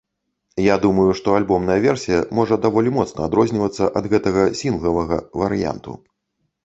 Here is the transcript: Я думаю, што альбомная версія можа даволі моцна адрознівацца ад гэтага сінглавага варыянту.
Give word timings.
Я 0.67 0.75
думаю, 0.85 1.05
што 1.19 1.35
альбомная 1.39 1.75
версія 1.83 2.23
можа 2.39 2.57
даволі 2.65 2.95
моцна 2.97 3.21
адрознівацца 3.29 3.93
ад 4.01 4.09
гэтага 4.15 4.41
сінглавага 4.63 5.23
варыянту. 5.43 5.91